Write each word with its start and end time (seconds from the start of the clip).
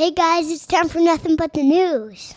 Hey 0.00 0.12
guys, 0.12 0.50
it's 0.50 0.66
time 0.66 0.88
for 0.88 0.98
nothing 0.98 1.36
but 1.36 1.52
the 1.52 1.62
news. 1.62 2.32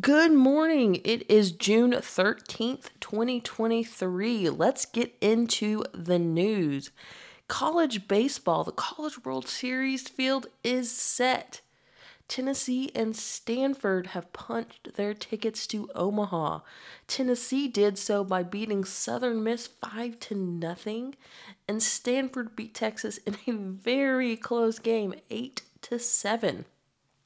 Good 0.00 0.32
morning. 0.32 1.02
It 1.04 1.30
is 1.30 1.52
June 1.52 1.90
13th, 1.90 2.88
2023. 3.00 4.48
Let's 4.48 4.86
get 4.86 5.14
into 5.20 5.84
the 5.92 6.18
news. 6.18 6.90
College 7.46 8.08
baseball, 8.08 8.64
the 8.64 8.72
College 8.72 9.22
World 9.26 9.46
Series 9.46 10.08
field 10.08 10.46
is 10.64 10.90
set. 10.90 11.60
Tennessee 12.28 12.90
and 12.94 13.16
Stanford 13.16 14.08
have 14.08 14.32
punched 14.34 14.94
their 14.94 15.14
tickets 15.14 15.66
to 15.68 15.90
Omaha. 15.94 16.60
Tennessee 17.06 17.68
did 17.68 17.96
so 17.96 18.22
by 18.22 18.42
beating 18.42 18.84
Southern 18.84 19.42
Miss 19.42 19.66
5 19.66 20.20
to 20.20 20.34
nothing, 20.34 21.14
and 21.66 21.82
Stanford 21.82 22.54
beat 22.54 22.74
Texas 22.74 23.16
in 23.18 23.38
a 23.46 23.52
very 23.52 24.36
close 24.36 24.78
game 24.78 25.14
8 25.30 25.62
to 25.82 25.98
7. 25.98 26.66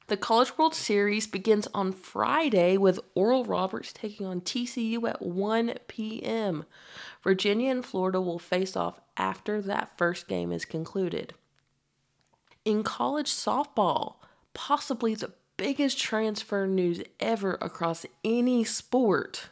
The 0.06 0.16
College 0.16 0.56
World 0.58 0.74
Series 0.74 1.26
begins 1.26 1.68
on 1.74 1.92
Friday 1.92 2.76
with 2.76 3.00
Oral 3.14 3.44
Roberts 3.44 3.92
taking 3.92 4.26
on 4.26 4.40
TCU 4.40 5.08
at 5.08 5.22
1 5.22 5.74
p.m. 5.88 6.64
Virginia 7.24 7.70
and 7.70 7.84
Florida 7.84 8.20
will 8.20 8.38
face 8.38 8.76
off 8.76 9.00
after 9.16 9.60
that 9.62 9.96
first 9.96 10.28
game 10.28 10.52
is 10.52 10.64
concluded. 10.64 11.34
In 12.64 12.82
college 12.82 13.30
softball, 13.30 14.16
possibly 14.54 15.14
the 15.14 15.32
biggest 15.56 15.98
transfer 15.98 16.66
news 16.66 17.02
ever 17.20 17.58
across 17.60 18.06
any 18.24 18.64
sport, 18.64 19.48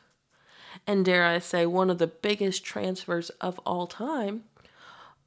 and 0.87 1.05
dare 1.05 1.25
I 1.25 1.39
say, 1.39 1.67
one 1.67 1.91
of 1.91 1.99
the 1.99 2.07
biggest 2.07 2.65
transfers 2.65 3.31
of 3.41 3.59
all 3.61 3.87
time, 3.87 4.45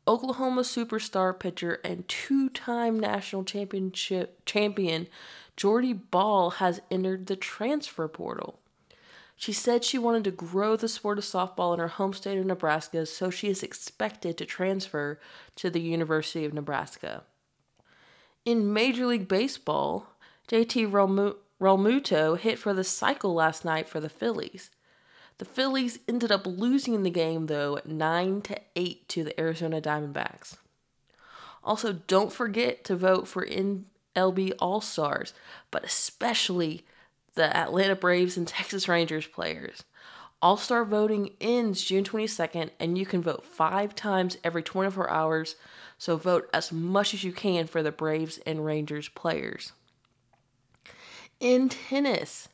Oklahoma 0.07 0.61
superstar 0.61 1.37
pitcher 1.39 1.79
and 1.83 2.07
two-time 2.09 2.99
national 2.99 3.45
championship 3.45 4.41
champion 4.45 5.07
Jordy 5.55 5.93
Bahl 5.93 6.49
has 6.51 6.81
entered 6.91 7.27
the 7.27 7.35
transfer 7.35 8.07
portal. 8.07 8.59
She 9.35 9.53
said 9.53 9.83
she 9.83 9.97
wanted 9.97 10.23
to 10.25 10.31
grow 10.31 10.75
the 10.75 10.87
sport 10.87 11.17
of 11.17 11.23
softball 11.23 11.73
in 11.73 11.79
her 11.79 11.87
home 11.87 12.13
state 12.13 12.37
of 12.37 12.45
Nebraska, 12.45 13.05
so 13.05 13.29
she 13.29 13.49
is 13.49 13.63
expected 13.63 14.37
to 14.37 14.45
transfer 14.45 15.19
to 15.55 15.69
the 15.69 15.81
University 15.81 16.45
of 16.45 16.53
Nebraska. 16.53 17.23
In 18.45 18.73
Major 18.73 19.05
League 19.05 19.29
Baseball, 19.29 20.07
JT 20.49 20.91
Realmuto 21.61 22.37
hit 22.37 22.59
for 22.59 22.73
the 22.73 22.83
cycle 22.83 23.33
last 23.33 23.63
night 23.63 23.87
for 23.87 24.01
the 24.01 24.09
Phillies. 24.09 24.69
The 25.37 25.45
Phillies 25.45 25.99
ended 26.09 26.29
up 26.29 26.45
losing 26.45 27.03
the 27.03 27.09
game 27.09 27.45
though 27.45 27.79
9 27.85 28.41
to 28.41 28.59
8 28.75 29.07
to 29.07 29.23
the 29.23 29.39
Arizona 29.39 29.79
Diamondbacks. 29.79 30.57
Also, 31.63 31.93
don't 31.93 32.33
forget 32.33 32.83
to 32.83 32.97
vote 32.97 33.29
for 33.29 33.45
MLB 33.45 34.51
All-Stars, 34.59 35.33
but 35.71 35.85
especially 35.85 36.85
the 37.35 37.55
Atlanta 37.55 37.95
Braves 37.95 38.35
and 38.35 38.45
Texas 38.45 38.89
Rangers 38.89 39.25
players. 39.25 39.83
All 40.41 40.57
Star 40.57 40.83
voting 40.83 41.29
ends 41.39 41.81
June 41.81 42.03
22nd, 42.03 42.71
and 42.77 42.97
you 42.97 43.05
can 43.05 43.21
vote 43.21 43.45
five 43.45 43.95
times 43.95 44.35
every 44.43 44.61
24 44.61 45.09
hours, 45.09 45.55
so 46.03 46.17
vote 46.17 46.49
as 46.53 46.69
much 46.69 47.13
as 47.13 47.23
you 47.23 47.31
can 47.31 47.65
for 47.65 47.81
the 47.81 47.89
Braves 47.89 48.37
and 48.45 48.65
Rangers 48.65 49.07
players. 49.07 49.71
In 51.39 51.69
tennis, 51.69 52.49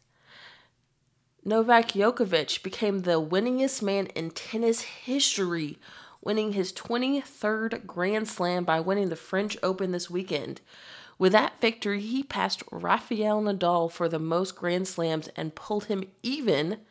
Novak 1.43 1.93
Djokovic 1.93 2.61
became 2.61 2.99
the 2.99 3.19
winningest 3.19 3.81
man 3.81 4.05
in 4.13 4.29
tennis 4.29 4.81
history, 4.81 5.79
winning 6.21 6.53
his 6.53 6.71
23rd 6.73 7.87
Grand 7.87 8.27
Slam 8.27 8.65
by 8.65 8.79
winning 8.79 9.09
the 9.09 9.15
French 9.15 9.57
Open 9.63 9.93
this 9.93 10.11
weekend. 10.11 10.61
With 11.17 11.31
that 11.31 11.59
victory, 11.59 12.01
he 12.01 12.21
passed 12.21 12.61
Rafael 12.71 13.41
Nadal 13.41 13.91
for 13.91 14.07
the 14.07 14.19
most 14.19 14.55
Grand 14.55 14.87
Slams 14.87 15.27
and 15.29 15.55
pulled 15.55 15.85
him 15.85 16.03
even 16.21 16.81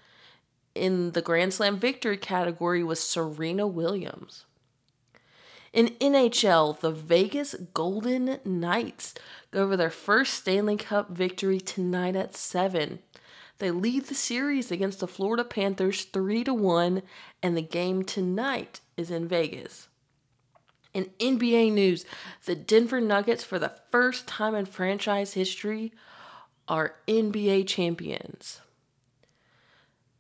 in 0.75 1.13
the 1.13 1.23
Grand 1.23 1.55
Slam 1.55 1.79
victory 1.79 2.17
category 2.17 2.83
with 2.83 2.99
Serena 2.99 3.69
Williams. 3.69 4.45
In 5.73 5.89
NHL, 6.01 6.81
the 6.81 6.91
Vegas 6.91 7.55
Golden 7.75 8.39
Knights 8.45 9.15
go 9.51 9.63
over 9.63 9.77
their 9.77 9.91
first 9.91 10.35
Stanley 10.35 10.77
Cup 10.77 11.11
victory 11.11 11.61
tonight 11.61 12.17
at 12.17 12.35
7. 12.35 13.01
They 13.59 13.71
lead 13.71 14.05
the 14.05 14.15
series 14.15 14.71
against 14.71 15.01
the 15.01 15.09
Florida 15.09 15.45
Panthers 15.45 16.05
3 16.05 16.45
to 16.45 16.55
1 16.55 17.03
and 17.43 17.57
the 17.57 17.63
game 17.63 18.05
tonight 18.05 18.81
is 18.97 19.11
in 19.11 19.29
Vegas. 19.29 19.89
In 20.95 21.11
NBA 21.19 21.73
news, 21.73 22.07
the 22.47 22.55
Denver 22.55 23.01
Nuggets 23.01 23.45
for 23.45 23.59
the 23.59 23.75
first 23.91 24.27
time 24.27 24.55
in 24.55 24.65
franchise 24.65 25.35
history 25.35 25.93
are 26.67 26.97
NBA 27.07 27.67
champions. 27.67 28.61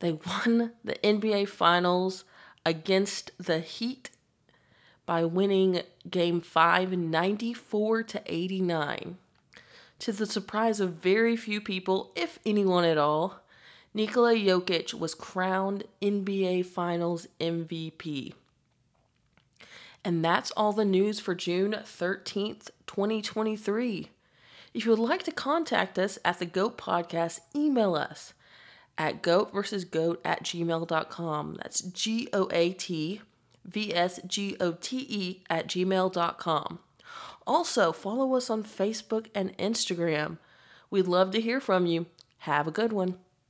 They 0.00 0.12
won 0.12 0.72
the 0.84 0.94
NBA 0.96 1.48
finals 1.48 2.24
against 2.66 3.30
the 3.38 3.60
Heat 3.60 4.10
by 5.08 5.24
winning 5.24 5.80
game 6.10 6.38
5 6.38 6.92
94 6.92 8.02
to 8.02 8.22
89. 8.26 9.16
To 10.00 10.12
the 10.12 10.26
surprise 10.26 10.80
of 10.80 10.96
very 10.96 11.34
few 11.34 11.62
people, 11.62 12.12
if 12.14 12.38
anyone 12.44 12.84
at 12.84 12.98
all, 12.98 13.40
Nikola 13.94 14.34
Jokic 14.34 14.92
was 14.92 15.14
crowned 15.14 15.84
NBA 16.02 16.66
Finals 16.66 17.26
MVP. 17.40 18.34
And 20.04 20.22
that's 20.22 20.50
all 20.50 20.74
the 20.74 20.84
news 20.84 21.20
for 21.20 21.34
June 21.34 21.72
13th, 21.72 22.68
2023. 22.86 24.10
If 24.74 24.84
you 24.84 24.90
would 24.90 24.98
like 24.98 25.22
to 25.22 25.32
contact 25.32 25.98
us 25.98 26.18
at 26.22 26.38
the 26.38 26.44
GOAT 26.44 26.76
Podcast, 26.76 27.40
email 27.56 27.94
us 27.94 28.34
at 28.98 29.22
goat 29.22 29.54
versus 29.54 29.86
goat 29.86 30.20
at 30.22 30.42
gmail.com. 30.42 31.56
That's 31.62 31.80
G 31.80 32.28
O 32.34 32.50
A 32.52 32.74
T 32.74 33.22
V 33.68 33.94
S 33.94 34.20
G 34.26 34.56
O 34.60 34.72
T 34.72 35.06
E 35.08 35.42
at 35.48 35.68
gmail.com. 35.68 36.78
Also, 37.46 37.92
follow 37.92 38.34
us 38.34 38.50
on 38.50 38.62
Facebook 38.62 39.26
and 39.34 39.56
Instagram. 39.58 40.38
We'd 40.90 41.06
love 41.06 41.30
to 41.32 41.40
hear 41.40 41.60
from 41.60 41.86
you. 41.86 42.06
Have 42.38 42.66
a 42.66 42.72
good 42.72 42.92
one. 42.92 43.16